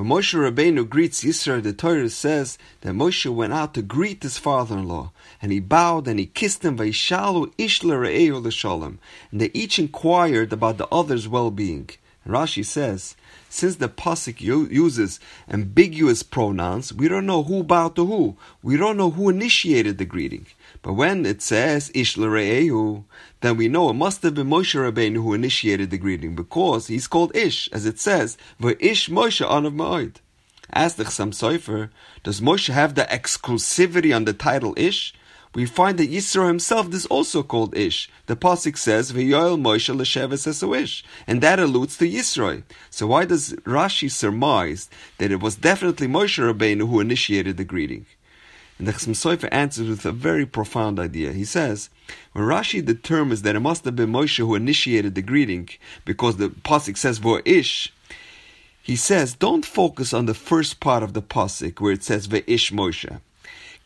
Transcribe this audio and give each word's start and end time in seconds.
When 0.00 0.08
Moshe 0.08 0.32
Rabbeinu 0.32 0.88
greets 0.88 1.22
Yisro, 1.22 1.62
the 1.62 1.74
Torah 1.74 2.08
says 2.08 2.56
that 2.80 2.94
Moshe 2.94 3.30
went 3.30 3.52
out 3.52 3.74
to 3.74 3.82
greet 3.82 4.22
his 4.22 4.38
father-in-law, 4.38 5.12
and 5.42 5.52
he 5.52 5.60
bowed 5.60 6.08
and 6.08 6.18
he 6.18 6.24
kissed 6.24 6.64
him, 8.82 8.98
and 9.30 9.40
they 9.42 9.50
each 9.52 9.78
inquired 9.78 10.54
about 10.54 10.78
the 10.78 10.88
other's 10.90 11.28
well-being. 11.28 11.90
Rashi 12.26 12.64
says, 12.64 13.16
since 13.48 13.76
the 13.76 13.88
pasuk 13.88 14.40
uses 14.40 15.18
ambiguous 15.48 16.22
pronouns, 16.22 16.92
we 16.92 17.08
don't 17.08 17.26
know 17.26 17.42
who 17.42 17.64
bowed 17.64 17.96
to 17.96 18.06
who. 18.06 18.36
We 18.62 18.76
don't 18.76 18.96
know 18.96 19.10
who 19.10 19.28
initiated 19.28 19.98
the 19.98 20.04
greeting. 20.04 20.46
But 20.82 20.92
when 20.92 21.26
it 21.26 21.42
says 21.42 21.90
Ish 21.94 22.14
then 22.14 23.56
we 23.56 23.68
know 23.68 23.90
it 23.90 23.94
must 23.94 24.22
have 24.22 24.34
been 24.34 24.48
Moshe 24.48 24.74
Rabbeinu 24.74 25.16
who 25.16 25.34
initiated 25.34 25.90
the 25.90 25.98
greeting 25.98 26.34
because 26.34 26.86
he's 26.86 27.08
called 27.08 27.34
Ish, 27.34 27.68
as 27.72 27.86
it 27.86 27.98
says, 27.98 28.38
Ish 28.62 29.08
Moshe 29.08 29.44
of 29.44 29.72
Ma'od. 29.72 30.16
Ask 30.72 30.96
the 30.96 31.04
Chassam 31.04 31.32
Sofer, 31.32 31.90
does 32.22 32.40
Moshe 32.40 32.72
have 32.72 32.94
the 32.94 33.02
exclusivity 33.02 34.14
on 34.14 34.26
the 34.26 34.32
title 34.32 34.74
Ish? 34.76 35.12
We 35.52 35.66
find 35.66 35.98
that 35.98 36.10
Yisro 36.10 36.46
himself 36.46 36.94
is 36.94 37.06
also 37.06 37.42
called 37.42 37.76
Ish. 37.76 38.08
The 38.26 38.36
pasuk 38.36 38.78
says, 38.78 39.10
"V'yoel 39.10 39.60
Moshe 39.60 39.92
l'sheves 39.92 40.46
Ish," 40.80 41.04
and 41.26 41.40
that 41.40 41.58
alludes 41.58 41.96
to 41.96 42.08
Yisro. 42.08 42.62
So 42.88 43.08
why 43.08 43.24
does 43.24 43.54
Rashi 43.64 44.08
surmise 44.08 44.88
that 45.18 45.32
it 45.32 45.40
was 45.40 45.56
definitely 45.56 46.06
Moshe 46.06 46.38
Rabbeinu 46.38 46.88
who 46.88 47.00
initiated 47.00 47.56
the 47.56 47.64
greeting? 47.64 48.06
And 48.78 48.86
the 48.86 48.92
Chassam 48.92 49.16
Sofer 49.16 49.48
answers 49.50 49.88
with 49.88 50.06
a 50.06 50.12
very 50.12 50.46
profound 50.46 51.00
idea. 51.00 51.32
He 51.32 51.44
says, 51.44 51.90
when 52.32 52.44
Rashi 52.44 52.82
determines 52.82 53.42
that 53.42 53.56
it 53.56 53.60
must 53.60 53.84
have 53.84 53.96
been 53.96 54.12
Moshe 54.12 54.38
who 54.38 54.54
initiated 54.54 55.16
the 55.16 55.20
greeting, 55.20 55.68
because 56.04 56.36
the 56.36 56.50
pasuk 56.50 56.96
says 56.96 57.18
"V'Ish," 57.18 57.90
he 58.80 58.94
says, 58.94 59.34
don't 59.34 59.66
focus 59.66 60.14
on 60.14 60.26
the 60.26 60.34
first 60.34 60.78
part 60.78 61.02
of 61.02 61.12
the 61.12 61.22
pasuk 61.22 61.80
where 61.80 61.92
it 61.92 62.04
says 62.04 62.28
"V'Ish 62.28 62.70
Moshe." 62.70 63.20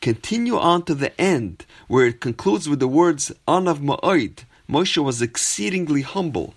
Continue 0.04 0.58
on 0.58 0.82
to 0.82 0.94
the 0.94 1.18
end, 1.18 1.64
where 1.88 2.04
it 2.04 2.20
concludes 2.20 2.68
with 2.68 2.78
the 2.78 2.86
words 2.86 3.32
"Anav 3.48 3.78
Ma'oid." 3.78 4.44
Moshe 4.68 5.02
was 5.02 5.22
exceedingly 5.22 6.02
humble. 6.02 6.52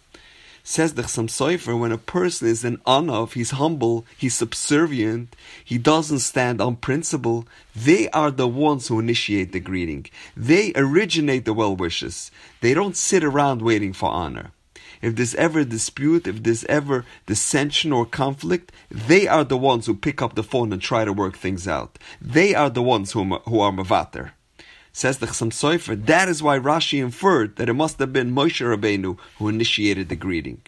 Says 0.66 0.96
the 0.96 1.04
Chassam 1.04 1.30
Sofer, 1.30 1.80
when 1.80 1.94
a 1.94 1.98
person 1.98 2.50
is 2.50 2.66
an 2.66 2.76
anav, 2.86 3.36
he's 3.36 3.52
humble, 3.52 4.06
he's 4.18 4.34
subservient, 4.34 5.34
he 5.64 5.78
doesn't 5.78 6.20
stand 6.20 6.60
on 6.60 6.76
principle, 6.76 7.48
they 7.74 8.10
are 8.10 8.32
the 8.32 8.50
ones 8.50 8.90
who 8.90 9.00
initiate 9.00 9.54
the 9.54 9.62
greeting. 9.62 10.08
They 10.36 10.74
originate 10.76 11.46
the 11.46 11.54
well 11.54 11.74
wishes. 11.74 12.32
They 12.60 12.74
don't 12.74 12.98
sit 12.98 13.24
around 13.24 13.62
waiting 13.62 13.94
for 13.94 14.10
honor. 14.10 14.52
If 15.02 15.16
there's 15.16 15.36
ever 15.36 15.60
a 15.60 15.66
dispute, 15.66 16.28
if 16.28 16.44
there's 16.44 16.64
ever 16.66 17.06
dissension 17.26 17.92
or 17.92 18.06
conflict, 18.06 18.72
they 18.90 19.28
are 19.28 19.44
the 19.44 19.58
ones 19.58 19.86
who 19.86 19.96
pick 19.96 20.22
up 20.22 20.36
the 20.36 20.44
phone 20.44 20.74
and 20.74 20.82
try 20.82 21.06
to 21.06 21.14
work 21.14 21.38
things 21.38 21.68
out. 21.68 22.00
They 22.22 22.56
are 22.56 22.70
the 22.70 22.82
ones 22.82 23.12
who, 23.12 23.24
who 23.24 23.60
are 23.60 23.72
mavater. 23.72 24.32
Says 24.92 25.20
the 25.20 25.28
Chassam 25.28 25.52
Sofer, 25.52 26.06
that 26.08 26.28
is 26.28 26.42
why 26.42 26.58
Rashi 26.58 27.00
inferred 27.00 27.58
that 27.58 27.70
it 27.70 27.74
must 27.74 28.00
have 28.00 28.12
been 28.12 28.34
Moshe 28.34 28.66
Rabbeinu 28.66 29.18
who 29.38 29.48
initiated 29.48 30.10
the 30.10 30.16
greeting. 30.16 30.62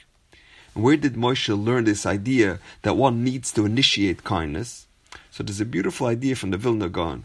Where 0.75 0.97
did 0.97 1.15
Moshe 1.15 1.49
learn 1.49 1.85
this 1.85 2.05
idea 2.05 2.59
that 2.83 2.95
one 2.95 3.23
needs 3.23 3.51
to 3.53 3.65
initiate 3.65 4.23
kindness? 4.23 4.85
So 5.31 5.43
there's 5.43 5.59
a 5.59 5.65
beautiful 5.65 6.05
idea 6.07 6.35
from 6.35 6.51
the 6.51 6.57
Vilna 6.57 6.89
Gaon. 6.89 7.23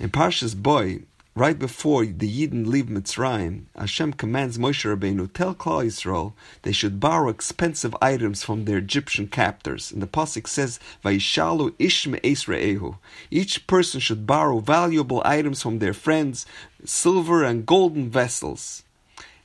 In 0.00 0.10
Parshas 0.10 0.56
Bo, 0.56 0.98
right 1.34 1.58
before 1.58 2.04
the 2.04 2.28
Yidden 2.28 2.66
leave 2.66 2.86
Mitzrayim, 2.86 3.62
Hashem 3.76 4.12
commands 4.14 4.58
Moshe 4.58 4.84
Rabbeinu, 4.84 5.32
tell 5.32 5.54
Klal 5.54 5.86
Yisrael 5.86 6.34
they 6.62 6.72
should 6.72 7.00
borrow 7.00 7.30
expensive 7.30 7.96
items 8.02 8.42
from 8.42 8.64
their 8.64 8.78
Egyptian 8.78 9.26
captors. 9.26 9.90
And 9.90 10.02
the 10.02 10.06
pasuk 10.06 10.46
says, 10.46 10.78
"Vaishalu 11.04 11.70
ishme 11.72 12.20
Esraehu." 12.20 12.98
Each 13.30 13.66
person 13.66 14.00
should 14.00 14.26
borrow 14.26 14.58
valuable 14.60 15.22
items 15.24 15.62
from 15.62 15.78
their 15.78 15.94
friends, 15.94 16.44
silver 16.84 17.42
and 17.42 17.64
golden 17.64 18.10
vessels. 18.10 18.82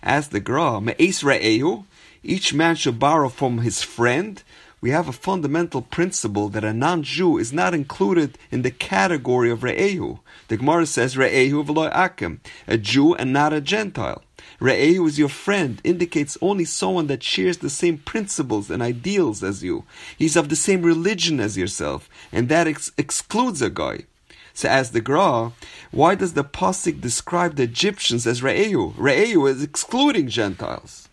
As 0.04 0.30
the 0.30 0.40
Gra, 0.40 0.82
me 0.82 0.94
Esraehu, 1.00 1.86
each 2.24 2.54
man 2.54 2.76
should 2.76 3.00
borrow 3.00 3.30
from 3.30 3.60
his 3.60 3.82
friend 3.82 4.44
we 4.80 4.92
have 4.92 5.08
a 5.08 5.14
fundamental 5.14 5.82
principle 5.82 6.50
that 6.50 6.64
a 6.64 6.74
non-Jew 6.74 7.38
is 7.38 7.52
not 7.52 7.74
included 7.74 8.38
in 8.52 8.62
the 8.62 8.72
category 8.72 9.50
of 9.50 9.62
Re'ehu. 9.62 10.20
The 10.50 10.58
Gemara 10.58 10.86
says 10.86 11.16
Re'ehu 11.16 11.66
v'loy 11.66 11.90
akim, 11.92 12.42
a 12.68 12.78
Jew 12.78 13.16
and 13.16 13.34
not 13.34 13.54
a 13.54 13.62
Gentile. 13.62 14.24
Re'ehu 14.62 15.08
is 15.08 15.18
your 15.18 15.30
friend, 15.30 15.82
indicates 15.84 16.38
only 16.42 16.66
someone 16.66 17.08
that 17.08 17.24
shares 17.24 17.58
the 17.58 17.70
same 17.70 17.98
principles 17.98 18.70
and 18.70 18.84
ideals 18.84 19.44
as 19.44 19.64
you. 19.64 19.84
He's 20.16 20.36
of 20.36 20.50
the 20.50 20.56
same 20.56 20.84
religion 20.84 21.40
as 21.40 21.58
yourself, 21.58 22.08
and 22.32 22.48
that 22.50 22.68
ex- 22.68 22.92
excludes 22.98 23.62
a 23.62 23.70
goy. 23.70 24.06
So 24.54 24.70
as 24.70 24.92
the 24.92 25.02
Gra, 25.02 25.54
why 25.92 26.16
does 26.16 26.34
the 26.34 26.44
Pasuk 26.44 27.02
describe 27.02 27.56
the 27.56 27.64
Egyptians 27.64 28.26
as 28.26 28.42
Re'ehu? 28.42 28.94
Re'ehu 28.96 29.50
is 29.50 29.64
excluding 29.64 30.30
Gentiles. 30.30 31.10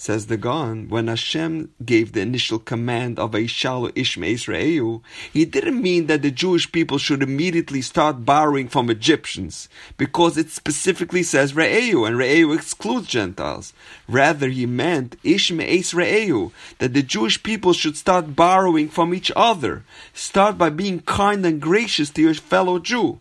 Says 0.00 0.28
the 0.28 0.38
Gaon, 0.38 0.88
when 0.88 1.08
Hashem 1.08 1.72
gave 1.84 2.12
the 2.12 2.22
initial 2.22 2.58
command 2.58 3.18
of 3.18 3.32
Aishalu 3.32 3.90
Ishme 3.92 4.26
Israel, 4.28 5.02
he 5.30 5.44
didn't 5.44 5.82
mean 5.82 6.06
that 6.06 6.22
the 6.22 6.30
Jewish 6.30 6.72
people 6.72 6.96
should 6.96 7.22
immediately 7.22 7.82
start 7.82 8.24
borrowing 8.24 8.66
from 8.66 8.88
Egyptians, 8.88 9.68
because 9.98 10.38
it 10.38 10.48
specifically 10.48 11.22
says 11.22 11.52
Re'eu, 11.52 12.06
and 12.06 12.16
Re'eu 12.16 12.56
excludes 12.56 13.08
Gentiles. 13.08 13.74
Rather, 14.08 14.48
he 14.48 14.64
meant 14.64 15.22
Ishme 15.22 15.62
Israel, 15.62 16.50
that 16.78 16.94
the 16.94 17.02
Jewish 17.02 17.42
people 17.42 17.74
should 17.74 17.98
start 17.98 18.34
borrowing 18.34 18.88
from 18.88 19.12
each 19.12 19.30
other. 19.36 19.84
Start 20.14 20.56
by 20.56 20.70
being 20.70 21.00
kind 21.00 21.44
and 21.44 21.60
gracious 21.60 22.08
to 22.08 22.22
your 22.22 22.32
fellow 22.32 22.78
Jew. 22.78 23.18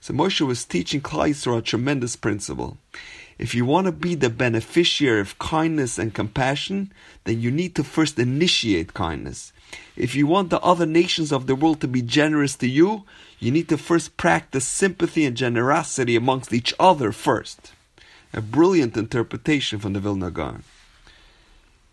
So 0.00 0.14
Moshe 0.14 0.40
was 0.40 0.64
teaching 0.64 1.02
Yisrael 1.02 1.58
a 1.58 1.60
tremendous 1.60 2.16
principle. 2.16 2.78
If 3.38 3.54
you 3.54 3.64
want 3.64 3.86
to 3.86 3.92
be 3.92 4.16
the 4.16 4.30
beneficiary 4.30 5.20
of 5.20 5.38
kindness 5.38 5.96
and 5.96 6.12
compassion, 6.12 6.92
then 7.22 7.40
you 7.40 7.52
need 7.52 7.76
to 7.76 7.84
first 7.84 8.18
initiate 8.18 8.94
kindness. 8.94 9.52
If 9.96 10.16
you 10.16 10.26
want 10.26 10.50
the 10.50 10.60
other 10.60 10.86
nations 10.86 11.30
of 11.30 11.46
the 11.46 11.54
world 11.54 11.80
to 11.82 11.88
be 11.88 12.02
generous 12.02 12.56
to 12.56 12.68
you, 12.68 13.04
you 13.38 13.52
need 13.52 13.68
to 13.68 13.78
first 13.78 14.16
practice 14.16 14.66
sympathy 14.66 15.24
and 15.24 15.36
generosity 15.36 16.16
amongst 16.16 16.52
each 16.52 16.74
other 16.80 17.12
first. 17.12 17.72
A 18.34 18.40
brilliant 18.40 18.96
interpretation 18.96 19.78
from 19.78 19.92
the 19.92 20.00
Vilna 20.00 20.32
Gaon. 20.32 20.64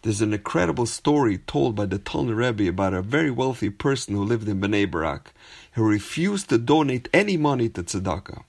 There's 0.02 0.22
an 0.22 0.34
incredible 0.34 0.86
story 0.86 1.40
told 1.40 1.76
by 1.76 1.86
the 1.86 1.98
Talmud 2.00 2.36
Rebbe 2.36 2.70
about 2.70 2.94
a 2.94 3.02
very 3.02 3.32
wealthy 3.32 3.70
person 3.70 4.16
who 4.16 4.24
lived 4.24 4.48
in 4.48 4.62
Bnei 4.62 4.90
Barak, 4.90 5.32
who 5.74 5.84
refused 5.84 6.50
to 6.50 6.58
donate 6.58 7.10
any 7.14 7.38
money 7.38 7.70
to 7.70 7.84
tzedakah. 7.84 8.44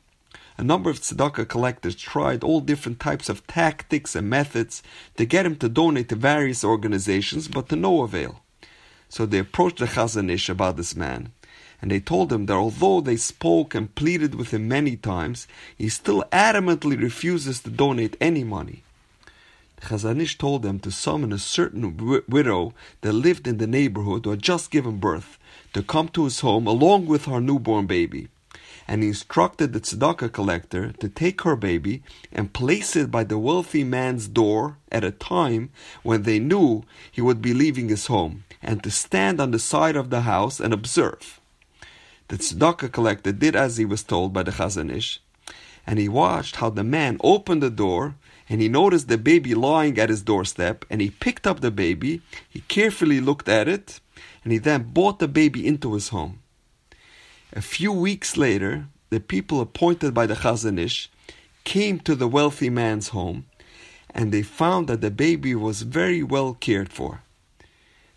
A 0.59 0.65
number 0.65 0.89
of 0.89 1.01
tzedakah 1.01 1.49
collectors 1.49 1.95
tried 1.95 2.43
all 2.43 2.61
different 2.61 2.99
types 2.99 3.29
of 3.29 3.47
tactics 3.47 4.17
and 4.17 4.31
methods 4.31 4.83
to 5.19 5.27
get 5.27 5.45
him 5.45 5.57
to 5.57 5.69
donate 5.69 6.09
to 6.09 6.17
various 6.17 6.65
organizations, 6.65 7.47
but 7.47 7.69
to 7.69 7.77
no 7.77 8.03
avail. 8.03 8.41
So 9.11 9.27
they 9.27 9.39
approached 9.39 9.79
the 9.79 9.87
Chazon 9.87 10.31
Ish 10.31 10.49
about 10.49 10.79
this 10.79 10.97
man, 10.97 11.33
and 11.83 11.91
they 11.91 12.01
told 12.01 12.33
him 12.33 12.47
that 12.47 12.55
although 12.55 13.03
they 13.03 13.17
spoke 13.17 13.75
and 13.75 13.95
pleaded 13.95 14.35
with 14.35 14.51
him 14.51 14.67
many 14.67 14.97
times, 14.97 15.47
he 15.77 15.91
still 15.91 16.25
adamantly 16.33 16.99
refuses 16.99 17.61
to 17.61 17.71
donate 17.71 18.17
any 18.19 18.43
money. 18.43 18.83
The 19.77 19.89
Chazon 19.89 20.39
told 20.39 20.63
them 20.63 20.79
to 20.81 20.91
summon 20.91 21.35
a 21.35 21.39
certain 21.39 21.95
w- 21.99 22.25
widow 22.27 22.73
that 23.03 23.13
lived 23.13 23.47
in 23.47 23.59
the 23.59 23.67
neighborhood 23.67 24.25
who 24.25 24.31
had 24.31 24.43
just 24.43 24.71
given 24.71 24.97
birth 24.97 25.39
to 25.75 25.83
come 25.83 26.09
to 26.09 26.25
his 26.25 26.41
home 26.41 26.67
along 26.67 27.05
with 27.05 27.27
her 27.27 27.43
newborn 27.43 27.87
baby 27.87 28.29
and 28.89 29.03
instructed 29.03 29.73
the 29.73 29.81
tzedakah 29.81 30.33
collector 30.33 30.93
to 30.93 31.09
take 31.09 31.43
her 31.43 31.57
baby 31.57 32.03
and 32.33 32.53
place 32.53 32.95
it 32.97 33.11
by 33.11 33.25
the 33.25 33.39
wealthy 33.39 33.85
man's 33.85 34.29
door 34.29 34.79
at 34.93 35.05
a 35.05 35.11
time 35.11 35.71
when 36.03 36.23
they 36.23 36.39
knew 36.39 36.85
he 37.11 37.21
would 37.21 37.43
be 37.43 37.53
leaving 37.55 37.89
his 37.89 38.07
home, 38.07 38.45
and 38.63 38.83
to 38.83 38.91
stand 38.91 39.41
on 39.41 39.51
the 39.51 39.59
side 39.59 39.97
of 39.97 40.11
the 40.11 40.23
house 40.23 40.61
and 40.61 40.73
observe. 40.73 41.41
The 42.29 42.39
tzedakah 42.39 42.93
collector 42.93 43.33
did 43.33 43.57
as 43.57 43.77
he 43.77 43.85
was 43.85 44.03
told 44.03 44.33
by 44.33 44.43
the 44.43 44.53
Chazon 44.53 44.93
Ish, 44.93 45.21
and 45.87 45.99
he 45.99 46.09
watched 46.09 46.57
how 46.57 46.71
the 46.71 46.85
man 46.85 47.19
opened 47.21 47.63
the 47.63 47.71
door 47.71 48.17
and 48.49 48.61
he 48.61 48.69
noticed 48.69 49.09
the 49.09 49.19
baby 49.19 49.55
lying 49.55 49.99
at 49.99 50.09
his 50.09 50.23
doorstep 50.23 50.85
and 50.91 51.01
he 51.01 51.11
picked 51.11 51.47
up 51.47 51.61
the 51.61 51.71
baby, 51.71 52.23
he 52.49 52.61
carefully 52.63 53.21
looked 53.21 53.49
at 53.49 53.69
it, 53.69 54.01
and 54.45 54.53
he 54.53 54.59
then 54.59 54.91
brought 54.93 55.19
the 55.19 55.29
baby 55.29 55.67
into 55.67 55.95
his 55.95 56.09
home. 56.09 56.41
A 57.57 57.63
few 57.63 57.91
weeks 57.91 58.37
later, 58.37 58.89
the 59.09 59.19
people 59.19 59.63
appointed 59.63 60.13
by 60.13 60.27
the 60.27 60.35
Chazon 60.35 60.79
Ish 60.79 61.09
came 61.65 61.99
to 62.01 62.15
the 62.15 62.29
wealthy 62.29 62.69
man's 62.69 63.09
home 63.09 63.47
and 64.11 64.31
they 64.31 64.43
found 64.43 64.89
that 64.89 65.01
the 65.01 65.11
baby 65.11 65.55
was 65.55 65.81
very 65.81 66.23
well 66.23 66.53
cared 66.53 66.93
for. 66.93 67.23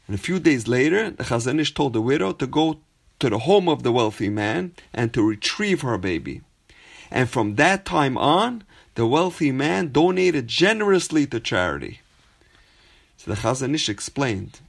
And 0.07 0.13
a 0.13 0.19
few 0.19 0.39
days 0.41 0.67
later, 0.67 1.09
the 1.09 1.23
Chazon 1.23 1.57
Ish 1.57 1.73
told 1.73 1.93
the 1.93 2.01
widow 2.01 2.33
to 2.33 2.45
go 2.45 2.81
to 3.19 3.29
the 3.29 3.39
home 3.39 3.69
of 3.69 3.83
the 3.83 3.93
wealthy 3.93 4.27
man 4.27 4.73
and 4.93 5.13
to 5.13 5.23
retrieve 5.23 5.83
her 5.83 5.97
baby. 5.97 6.41
And 7.09 7.29
from 7.29 7.55
that 7.55 7.85
time 7.85 8.17
on, 8.17 8.65
the 8.95 9.07
wealthy 9.07 9.53
man 9.53 9.93
donated 9.93 10.49
generously 10.49 11.25
to 11.27 11.39
charity. 11.39 12.01
So 13.15 13.31
the 13.31 13.37
Chazon 13.37 13.73
Ish 13.73 13.87
explained 13.87 14.59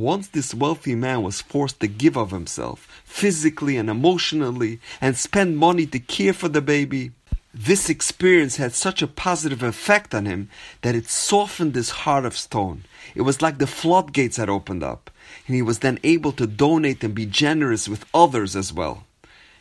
Once 0.00 0.28
this 0.28 0.54
wealthy 0.54 0.94
man 0.94 1.22
was 1.22 1.42
forced 1.42 1.78
to 1.78 1.86
give 1.86 2.16
of 2.16 2.30
himself, 2.30 3.02
physically 3.04 3.76
and 3.76 3.90
emotionally, 3.90 4.80
and 4.98 5.14
spend 5.14 5.58
money 5.58 5.84
to 5.84 5.98
care 5.98 6.32
for 6.32 6.48
the 6.48 6.62
baby, 6.62 7.10
this 7.52 7.90
experience 7.90 8.56
had 8.56 8.72
such 8.72 9.02
a 9.02 9.06
positive 9.06 9.62
effect 9.62 10.14
on 10.14 10.24
him 10.24 10.48
that 10.80 10.94
it 10.94 11.06
softened 11.06 11.74
his 11.74 11.90
heart 11.90 12.24
of 12.24 12.34
stone. 12.34 12.82
It 13.14 13.22
was 13.22 13.42
like 13.42 13.58
the 13.58 13.66
floodgates 13.66 14.38
had 14.38 14.48
opened 14.48 14.82
up, 14.82 15.10
and 15.46 15.54
he 15.54 15.60
was 15.60 15.80
then 15.80 15.98
able 16.02 16.32
to 16.32 16.46
donate 16.46 17.04
and 17.04 17.14
be 17.14 17.26
generous 17.26 17.86
with 17.86 18.06
others 18.14 18.56
as 18.56 18.72
well. 18.72 19.04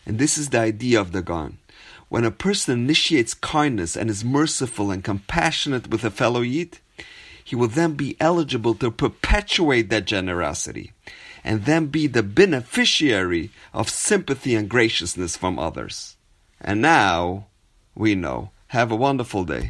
And 0.06 0.20
this 0.20 0.38
is 0.38 0.52
the 0.52 0.60
idea 0.62 1.02
of 1.02 1.12
the 1.12 1.22
Gaon. 1.22 1.58
When 2.08 2.24
a 2.24 2.32
person 2.32 2.80
initiates 2.80 3.34
kindness 3.34 3.98
and 3.98 4.10
is 4.10 4.24
merciful 4.24 4.90
and 4.90 5.04
compassionate 5.04 5.90
with 5.90 6.06
a 6.06 6.10
fellow 6.10 6.40
Yid, 6.40 6.80
he 7.50 7.56
will 7.56 7.68
then 7.68 7.94
be 7.94 8.16
eligible 8.20 8.76
to 8.76 8.92
perpetuate 8.92 9.90
that 9.90 10.06
generosity 10.06 10.92
and 11.44 11.66
then 11.66 11.88
be 11.88 12.06
the 12.06 12.22
beneficiary 12.22 13.50
of 13.74 13.90
sympathy 13.90 14.54
and 14.54 14.70
graciousness 14.70 15.36
from 15.36 15.58
others. 15.58 16.16
And 16.62 16.80
now 16.80 17.48
we 17.96 18.14
know. 18.14 18.52
Have 18.68 18.92
a 18.92 18.96
wonderful 18.96 19.46
day. 19.46 19.68